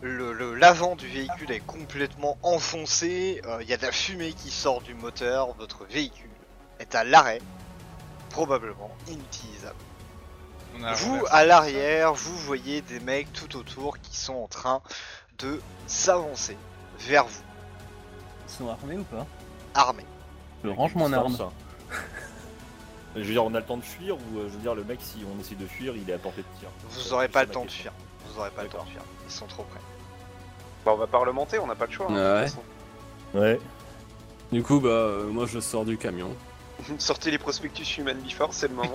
[0.00, 4.80] Le, l'avant du véhicule est complètement enfoncé, il y a de la fumée qui sort
[4.80, 6.28] du moteur, votre véhicule
[6.80, 7.40] est à l'arrêt,
[8.32, 9.76] probablement inutilisable.
[10.78, 14.80] On a Vous, à l'arrière, vous voyez des mecs tout autour qui sont en train
[15.38, 16.56] de s'avancer
[16.98, 17.42] vers vous,
[18.48, 19.26] Ils sont armés ou pas
[19.74, 20.06] armés.
[20.64, 21.36] Je range mon arme.
[21.36, 21.50] Ça.
[23.16, 24.84] Je veux dire, on a le temps de fuir ou euh, je veux dire, le
[24.84, 26.70] mec, si on essaie de fuir, il est à portée de tir.
[26.88, 27.92] Vous aurez pas le temps de fuir.
[28.26, 29.02] Vous aurez pas le temps de fuir.
[29.26, 29.80] Ils sont trop près.
[30.86, 32.06] Bah on va parlementer, on n'a pas le choix.
[32.08, 32.46] hein, de Ouais.
[32.46, 32.62] toute façon.
[33.38, 33.60] Ouais.
[34.50, 36.34] Du coup, bah, euh, moi je sors du camion.
[36.98, 38.92] Sortez les prospectus Human Before, c'est le moment.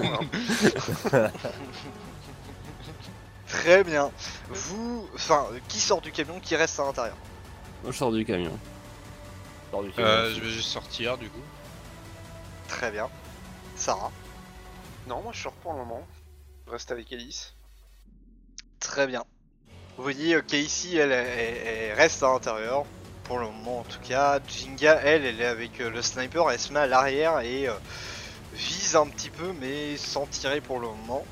[1.13, 1.32] hein.
[3.47, 4.12] Très bien.
[4.50, 7.15] Vous, enfin, qui sort du camion, qui reste à l'intérieur?
[7.84, 8.58] Moi je sors du camion.
[9.71, 11.41] Sors du camion Euh, je vais juste sortir du coup.
[12.67, 13.10] Très bien.
[13.76, 14.12] Sarah?
[15.08, 16.06] non, moi je sors pour le moment.
[16.65, 17.54] Je reste avec Alice.
[18.82, 19.23] Très bien.
[19.95, 22.84] Vous voyez euh, Casey, elle, elle, elle reste à l'intérieur.
[23.28, 24.40] Pour le moment, en tout cas.
[24.48, 26.50] Jinga, elle, elle est avec euh, le sniper.
[26.50, 27.74] Elle se met à l'arrière et euh,
[28.54, 31.26] vise un petit peu, mais sans tirer pour le moment.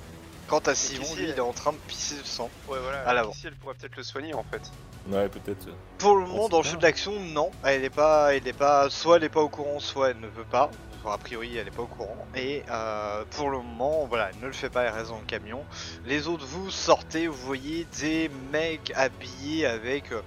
[0.48, 2.50] Quant à Simon, lui, il est en train de pisser le sang.
[2.68, 3.00] Ouais, voilà.
[3.08, 3.32] À l'avant.
[3.32, 4.62] Ici, elle pourrait peut-être le soigner en fait.
[5.08, 5.68] Ouais, peut-être.
[5.98, 9.18] Pour le moment, dans le jeu d'action, non, elle est pas, elle est pas, soit
[9.18, 10.70] elle est pas au courant, soit elle ne veut pas.
[11.04, 12.28] Enfin, a priori, elle est pas au courant.
[12.36, 15.26] Et euh, pour le moment, voilà, elle ne le fait pas, elle reste dans le
[15.26, 15.64] camion.
[16.06, 20.22] Les autres, vous sortez, vous voyez des mecs habillés avec euh,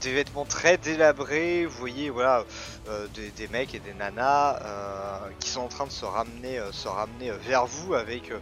[0.00, 1.66] des vêtements très délabrés.
[1.66, 2.44] Vous voyez, voilà,
[2.88, 7.36] euh, des, mecs et des nanas euh, qui sont en train de se ramener, euh,
[7.42, 8.32] vers vous avec,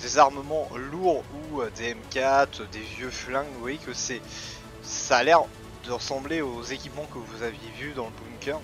[0.00, 3.46] des armements lourds ou des M4, des vieux flingues.
[3.54, 4.20] Vous voyez que c'est,
[4.82, 5.42] ça a l'air
[5.84, 8.60] de ressembler aux équipements que vous aviez vus dans le bunker.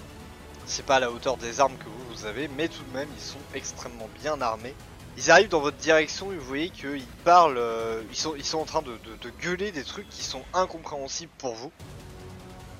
[0.65, 3.23] C'est pas à la hauteur des armes que vous avez, mais tout de même, ils
[3.23, 4.75] sont extrêmement bien armés.
[5.19, 8.59] Ils arrivent dans votre direction et vous voyez qu'ils parlent, euh, ils, sont, ils sont
[8.59, 8.97] en train de,
[9.43, 11.71] gueuler des trucs qui sont incompréhensibles pour vous.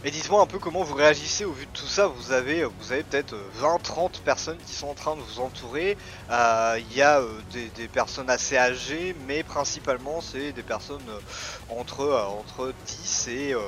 [0.05, 2.09] Et dites-moi un peu comment vous réagissez au vu de tout ça.
[2.09, 5.97] Vous avez, vous avez peut-être 20-30 personnes qui sont en train de vous entourer.
[6.31, 11.79] Euh, Il y a euh, des, personnes assez âgées, mais principalement c'est des personnes euh,
[11.79, 13.61] entre, euh, entre 10 et, euh,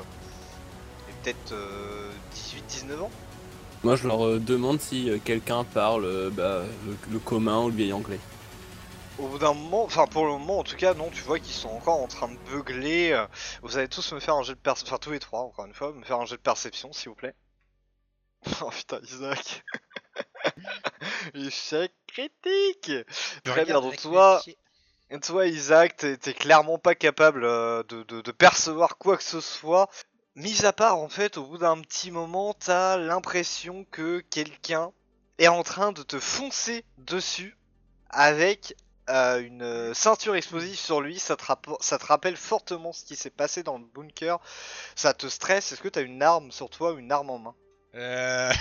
[1.22, 1.54] peut-être
[2.88, 3.10] 18-19 ans.
[3.84, 6.62] Moi je leur euh, demande si euh, quelqu'un parle euh, bah,
[7.12, 8.18] le commun ou le vieil anglais.
[9.16, 11.54] Au bout d'un moment, enfin pour le moment en tout cas, non, tu vois qu'ils
[11.54, 13.12] sont encore en train de beugler.
[13.12, 13.26] euh,
[13.62, 15.74] Vous allez tous me faire un jet de perception, enfin tous les trois encore une
[15.74, 17.34] fois, me faire un jet de perception s'il vous plaît.
[18.62, 19.62] oh putain, Isaac.
[21.34, 22.92] Échec critique.
[23.44, 24.42] Très bien, donc toi,
[25.22, 29.40] toi, Isaac, t'es t'es clairement pas capable euh, de, de- de percevoir quoi que ce
[29.40, 29.88] soit.
[30.36, 34.92] Mis à part, en fait, au bout d'un petit moment, t'as l'impression que quelqu'un
[35.38, 37.56] est en train de te foncer dessus
[38.10, 38.74] avec
[39.10, 41.18] euh, une euh, ceinture explosive sur lui.
[41.18, 44.38] Ça te, rappo- ça te rappelle fortement ce qui s'est passé dans le bunker.
[44.94, 45.72] Ça te stresse.
[45.72, 47.54] Est-ce que t'as une arme sur toi ou une arme en main?
[47.94, 48.52] Euh...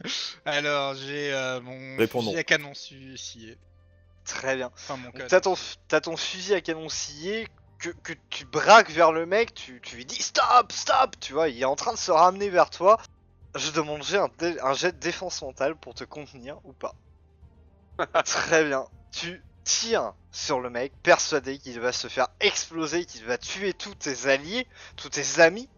[0.44, 3.58] Alors, j'ai euh, mon fusil à canon scié.
[4.24, 4.70] Très bien.
[4.74, 4.98] Enfin.
[5.28, 9.96] T'as ton, fusil à canon scié que, que tu braques vers le mec, tu, tu
[9.96, 12.98] lui dis stop, stop, tu vois, il est en train de se ramener vers toi.
[13.54, 14.30] Je demande j'ai un,
[14.62, 16.96] un jet de défense mentale pour te contenir ou pas.
[18.24, 18.86] Très bien.
[19.12, 23.94] Tu tires sur le mec, persuadé qu'il va se faire exploser, qu'il va tuer tous
[23.94, 25.68] tes alliés, tous tes amis.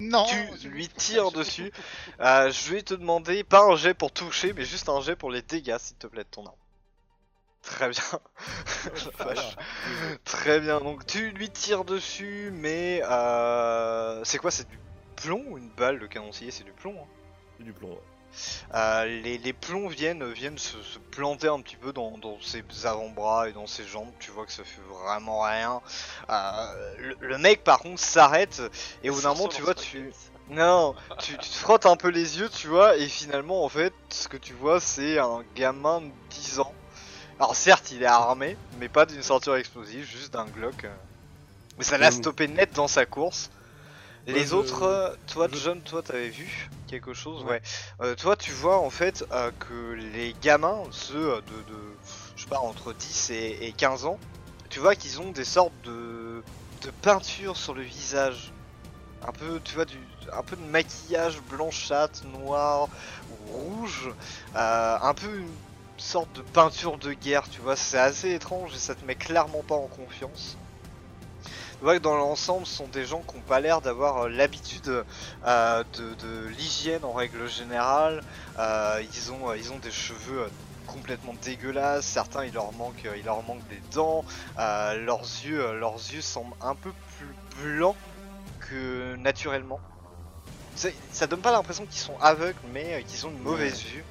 [0.00, 0.26] Non
[0.60, 1.72] tu lui tires dessus.
[2.20, 5.30] Euh, je vais te demander, pas un jet pour toucher, mais juste un jet pour
[5.30, 6.56] les dégâts, s'il te plaît, de ton arme.
[7.62, 8.02] Très bien.
[10.24, 14.78] Très bien, donc tu lui tires dessus, mais euh, c'est quoi C'est du
[15.14, 16.50] plomb ou une balle de canoncier?
[16.50, 17.00] C'est du plomb.
[17.00, 17.06] hein
[17.58, 17.90] C'est du plomb.
[17.90, 18.00] ouais.
[18.74, 22.62] Euh, les, les plombs viennent, viennent se, se planter un petit peu dans, dans ses
[22.84, 24.10] avant-bras et dans ses jambes.
[24.18, 25.80] Tu vois que ça fait vraiment rien.
[26.30, 28.62] Euh, le, le mec, par contre, s'arrête
[29.02, 30.12] et au bout d'un moment, tu vois, tu.
[30.50, 33.94] Non, tu, tu te frottes un peu les yeux, tu vois, et finalement, en fait,
[34.10, 36.74] ce que tu vois, c'est un gamin de 10 ans.
[37.38, 40.84] Alors, certes, il est armé, mais pas d'une ceinture explosive, juste d'un Glock.
[40.84, 40.88] euh.
[41.78, 43.50] Mais ça l'a stoppé net dans sa course.
[44.26, 47.60] Les autres, euh, toi, je- John, toi, t'avais vu quelque chose, ouais.
[48.00, 51.98] Euh, toi, tu vois, en fait, euh, que les gamins, ceux de, de
[52.36, 54.20] je sais pas, entre 10 et, et 15 ans,
[54.70, 56.44] tu vois qu'ils ont des sortes de,
[56.80, 58.54] de peinture sur le visage.
[59.22, 62.88] Un peu tu vois du un peu de maquillage blanchâtre noir
[63.28, 64.14] ou rouge.
[64.56, 65.60] Euh, un peu une
[65.98, 67.76] sorte de peinture de guerre tu vois.
[67.76, 70.61] C'est assez étrange et ça te met clairement pas en confiance
[71.82, 74.28] tu vois que dans l'ensemble ce sont des gens qui ont pas l'air d'avoir euh,
[74.28, 75.04] l'habitude
[75.44, 78.22] euh, de, de l'hygiène en règle générale
[78.56, 80.48] Euh, ils ont ils ont des cheveux
[80.86, 84.24] complètement dégueulasses certains il leur manque il leur manque des dents
[84.60, 87.96] euh, leurs yeux leurs yeux semblent un peu plus blancs
[88.60, 89.80] que naturellement.
[91.10, 94.04] Ça donne pas l'impression qu'ils sont aveugles, mais qu'ils ont une mauvaise vue.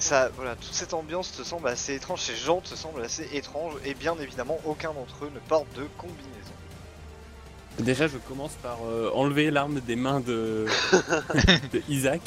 [0.00, 3.74] Ça, voilà, toute cette ambiance te semble assez étrange, ces gens te semblent assez étranges,
[3.84, 6.54] et bien évidemment, aucun d'entre eux ne porte de combinaison.
[7.78, 10.66] Déjà, je commence par euh, enlever l'arme des mains de...
[11.72, 12.22] de Isaac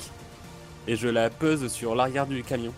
[0.87, 2.73] et je la pose sur l'arrière du camion.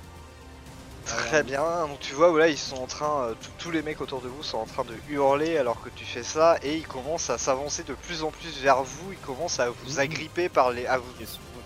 [1.05, 4.21] Très bien, donc tu vois, voilà, ils sont en train, euh, tous- les mecs autour
[4.21, 7.29] de vous sont en train de hurler alors que tu fais ça, et ils commencent
[7.29, 9.99] à s'avancer de plus en plus vers vous, ils commencent à vous Mhm.
[9.99, 11.05] agripper par les, à vous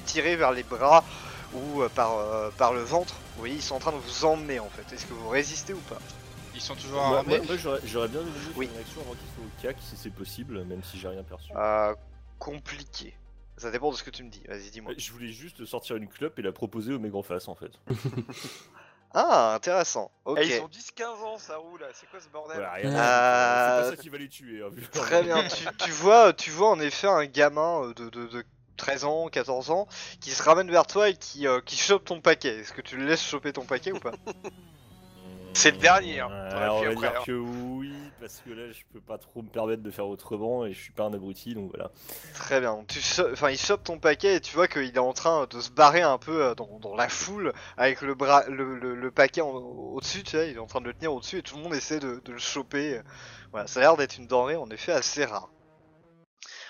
[0.06, 1.04] tirer vers les bras
[1.54, 3.14] ou euh, par, euh, par le ventre.
[3.36, 4.96] Vous voyez, ils sont en train de vous emmener en fait.
[4.96, 6.00] Est-ce que vous résistez ou pas?
[6.56, 7.38] Ils sont toujours Moi, armés.
[7.38, 8.70] moi- moi, j'aurais j'aurais bien aimé Oui.
[8.74, 11.52] une action avant qu'ils soient au CAC si c'est possible, même si j'ai rien perçu.
[11.56, 11.94] euh,
[12.40, 13.14] Compliqué.
[13.58, 14.44] Ça dépend de ce que tu me dis.
[14.48, 14.92] Vas-y, dis-moi.
[14.98, 17.72] Je voulais juste sortir une clope et la proposer au mec en face en fait.
[19.18, 20.12] Ah, intéressant.
[20.26, 20.40] Ok.
[20.42, 23.90] Eh, ils ont 10-15 ans, ça roule, c'est quoi ce bordel Voilà, rien Euh, C'est
[23.92, 24.62] pas ça qui va les tuer.
[24.62, 25.42] hein, vu- Très bien.
[25.48, 28.44] tu, tu vois, tu vois en effet un gamin euh, de, de, de
[28.76, 29.88] 13 ans, 14 ans,
[30.20, 32.58] qui se ramène vers toi et qui, euh, qui chope ton paquet.
[32.60, 34.12] Est-ce que tu le laisses choper ton paquet ou pas?
[35.58, 36.28] C'est le dernier, hein.
[36.52, 37.24] As on va dire hein.
[37.26, 40.74] que oui, parce que là je peux pas trop me permettre de faire autrement et
[40.74, 41.92] je suis pas un abruti donc voilà.
[42.34, 42.84] Très bien.
[42.88, 45.60] Tu cho- enfin, il chope ton paquet et tu vois qu'il est en train de
[45.62, 49.12] se barrer un peu euh, dans, dans la foule avec le bras, le, le- le
[49.12, 50.24] paquet en- au-dessus.
[50.24, 52.00] Tu sais, il est en train de le tenir au-dessus et tout le monde essaie
[52.00, 53.00] de, de le choper.
[53.52, 55.50] Voilà, ça a l'air d'être une denrée en effet assez rare.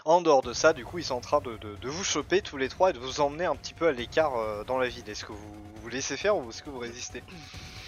[0.08, 2.44] En dehors de ça, du coup, ils sont en train de, de- de vous choper
[2.44, 4.88] tous les trois et de vous emmener un petit peu à l'écart euh, dans la
[4.88, 5.10] ville.
[5.10, 7.24] Est-ce que vous vous laissez faire ou est-ce que vous résistez?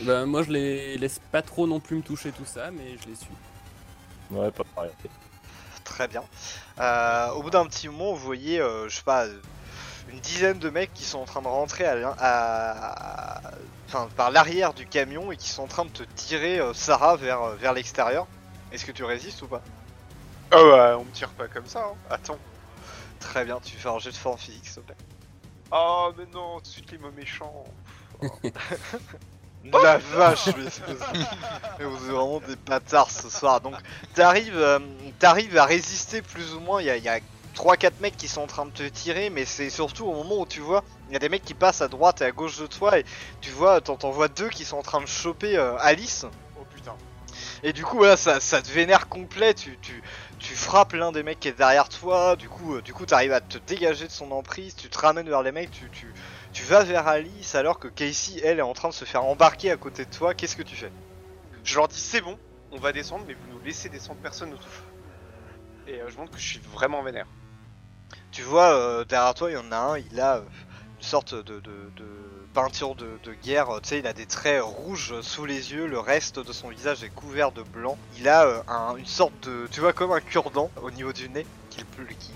[0.01, 3.08] Bah, moi, je les laisse pas trop non plus me toucher tout ça, mais je
[3.10, 3.30] les suis.
[4.32, 4.89] Ouais, pas pareil.
[5.84, 6.23] Très bien.
[6.80, 9.25] Euh, au bout d'un petit moment, vous voyez, euh, je sais pas,
[10.10, 13.41] une dizaine de mecs qui sont en train de rentrer à, l'in- à-
[13.88, 17.15] enfin, par l'arrière du camion et qui sont en train de te tirer euh, Sarah
[17.15, 18.25] vers, vers l'extérieur.
[18.71, 19.62] Est-ce que tu résistes ou pas?
[20.52, 21.96] Ah ouais, on me tire pas comme ça, hein.
[22.10, 22.40] Attends.
[23.20, 24.96] Très bien, tu fais un jet de forme physique s'il te plaît.
[25.72, 27.64] Oh, mais non, tout de suite les mots méchants.
[29.66, 33.60] La vache, mais, vous êtes vraiment des bâtards ce soir.
[33.60, 33.76] Donc,
[34.14, 34.80] t'arrives, euh,
[35.20, 36.82] t'arrives à résister plus ou moins.
[36.82, 37.20] Il y a, il y a
[37.56, 40.46] 3-4 mecs qui sont en train de te tirer, mais c'est surtout au moment où
[40.46, 42.68] tu vois, il y a des mecs qui passent à droite et à gauche de
[42.68, 43.06] toi, et
[43.42, 46.26] tu vois, t'en vois deux qui sont en train de choper euh, Alice.
[46.58, 46.96] Oh putain.
[47.64, 49.54] Et du coup, voilà, ça, ça te vénère complet.
[49.54, 50.02] Tu, tu,
[50.48, 52.38] tu frappes l'un des mecs qui est derrière toi.
[52.38, 54.76] Du coup, euh, du coup, t'arrives à te dégager de son emprise.
[54.78, 55.72] Tu te ramènes vers les mecs.
[55.72, 56.14] Tu, tu,
[56.54, 59.72] tu vas vers Alice alors que Casey, elle, est en train de se faire embarquer
[59.72, 60.34] à côté de toi.
[60.34, 60.94] Qu'est-ce que tu fais?
[61.64, 62.40] Je leur dis c'est bon,
[62.72, 64.84] on, on va descendre, mais vous nous laissez descendre, personne ne touche.
[65.88, 67.28] Et euh, je montre que je suis vraiment vénère.
[68.32, 70.46] Tu vois, euh, derrière toi, il y en a un, il a euh,
[70.98, 72.27] une sorte de, de- de
[72.58, 73.70] peinture de, de guerre.
[73.70, 76.70] euh, Tu sais, il a des traits rouges sous les yeux, le reste de son
[76.70, 78.00] visage est couvert de blanc.
[78.17, 79.67] Il a euh, un- une sorte de.
[79.72, 82.34] Tu vois, comme un cure-dent au niveau du nez, qui, le- qui- qui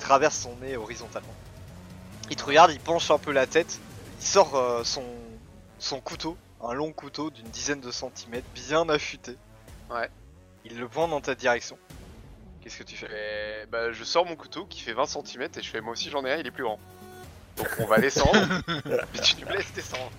[0.00, 1.34] traverse son nez horizontalement.
[2.30, 3.78] Il te regarde, il penche un peu la tête,
[4.20, 5.04] il sort euh, son,
[5.78, 9.36] son couteau, un long couteau d'une dizaine de centimètres, bien affûté.
[9.88, 10.10] Ouais.
[10.64, 11.78] Il le pointe dans ta direction.
[12.60, 13.06] Qu'est-ce que tu fais?
[13.62, 16.10] Et, bah, je sors mon couteau qui fait 20 cm et je fais moi aussi
[16.10, 16.78] j'en ai un, il est plus grand.
[17.56, 20.10] Donc on va descendre, mais tu me laisses descendre.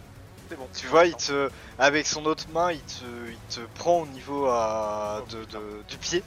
[0.49, 0.67] C'est bon.
[0.77, 4.47] Tu vois, il te, avec son autre main, il te, il te prend au niveau
[4.47, 6.23] de, de- du pied.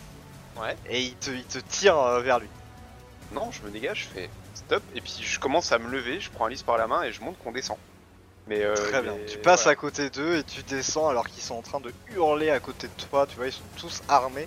[0.60, 0.76] Ouais.
[0.88, 2.48] Et il te, il te tire euh, vers lui.
[3.32, 6.30] Non, je me dégage, je fais stop, et puis je commence à me lever, je
[6.30, 7.76] prends Alice par la main et je montre qu'on descend.
[8.46, 9.16] Mais euh, Très mais bien.
[9.26, 9.72] Tu passes voilà.
[9.72, 12.86] à côté d'eux et tu descends alors qu'ils sont en train de hurler à côté
[12.86, 13.26] de toi.
[13.26, 14.46] Tu vois, ils sont tous armés.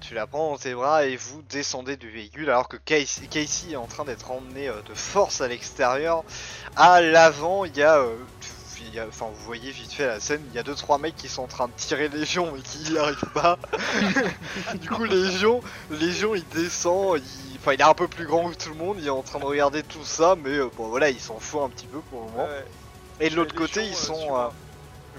[0.00, 3.72] Tu la prends dans tes bras et vous descendez du véhicule alors que Casey, Casey
[3.72, 6.24] est en train d'être emmené euh, de force à l'extérieur.
[6.76, 7.98] À l'avant, il y a.
[7.98, 8.16] euh,
[8.80, 10.98] il y a- Enfin, vous voyez vite fait la scène, il y a deux trois
[10.98, 13.58] mecs qui sont en train de tirer Légion mais qui n'y arrivent pas.
[14.76, 17.56] du coup, Légion, Légion il descend, il...
[17.58, 19.40] enfin il est un peu plus grand que tout le monde, il est en train
[19.40, 22.20] de regarder tout ça, mais euh, bon voilà, il s'en fout un petit peu pour
[22.20, 22.44] le moment.
[22.44, 22.64] Ouais.
[23.20, 24.36] Et de l'autre côté, ils sont.
[24.38, 24.46] euh,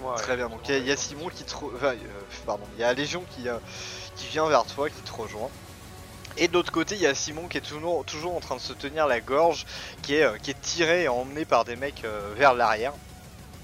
[0.04, 0.16] ouais.
[0.16, 1.96] Très bien, donc il y, a- il y a Simon qui enfin, euh,
[2.46, 3.50] pardon, il y a Légion qui,
[4.20, 5.50] qui vient vers toi, qui te rejoint.
[6.38, 8.62] Et de l'autre côté, il y a Simon qui est toujours, toujours en train de
[8.62, 9.66] se tenir la gorge,
[10.02, 12.94] qui est, euh, qui est tiré et emmené par des mecs euh, vers l'arrière.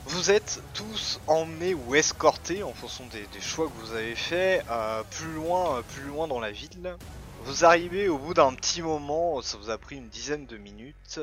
[0.05, 5.03] Vous êtes tous emmenés ou escortés en fonction des, choix que vous avez faits euh,
[5.09, 6.95] plus loin, plus loin dans la ville.
[7.43, 11.19] Vous arrivez au bout d'un petit moment, ça vous a pris une dizaine de minutes,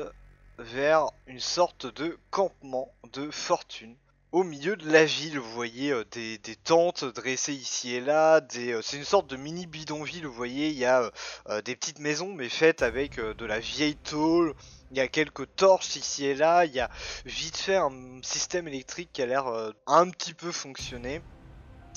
[0.57, 3.95] vers une sorte de campement de fortune
[4.33, 8.81] au milieu de la ville, vous voyez euh, des, tentes dressées ici et là, euh,
[8.81, 11.11] c'est une sorte de mini bidonville, vous voyez, il y a
[11.49, 14.55] euh, des petites maisons mais faites avec de la vieille tôle,
[14.89, 16.89] il y a quelques torches ici et là, il y a
[17.25, 17.91] vite fait un
[18.23, 19.45] système électrique qui a l'air
[19.85, 21.21] un petit peu fonctionner.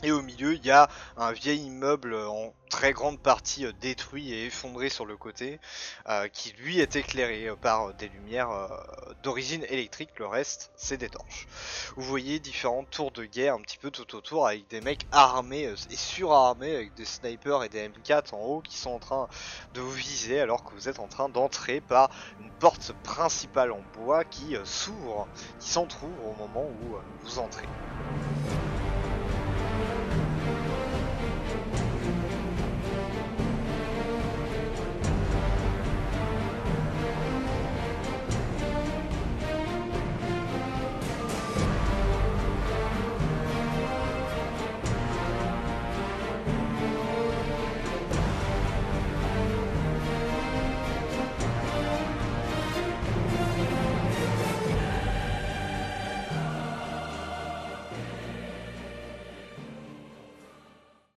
[0.03, 4.33] Et au milieu, il y a un vieil immeuble en très grande partie euh, détruit
[4.33, 5.59] et effondré sur le côté,
[6.09, 8.51] euh, qui lui est éclairé euh, par des lumières
[9.23, 10.11] d'origine électrique.
[10.19, 11.47] Le reste, c'est des torches.
[11.97, 15.73] Vous voyez différentes tours de guerre un petit peu tout autour avec des mecs armés
[15.91, 19.29] et surarmés avec des snipers et des M4 en haut qui sont en train
[19.75, 23.83] de vous viser alors que vous êtes en train d'entrer par une porte principale en
[23.95, 25.27] bois qui s'ouvre,
[25.61, 27.67] qui s'entrouvre au moment où vous entrez.